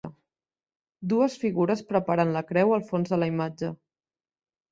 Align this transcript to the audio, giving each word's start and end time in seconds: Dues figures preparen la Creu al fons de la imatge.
Dues 1.11 1.33
figures 1.43 1.83
preparen 1.91 2.33
la 2.37 2.43
Creu 2.53 2.73
al 2.77 2.85
fons 2.89 3.13
de 3.13 3.19
la 3.25 3.27
imatge. 3.35 3.73